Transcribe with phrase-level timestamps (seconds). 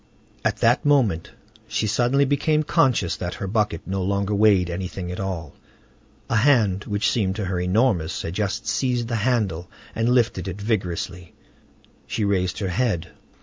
[0.43, 1.29] At that moment
[1.67, 5.53] she suddenly became conscious that her bucket no longer weighed anything at all:
[6.27, 10.59] a hand, which seemed to her enormous, had just seized the handle, and lifted it
[10.59, 11.35] vigorously.
[12.07, 13.09] She raised her head.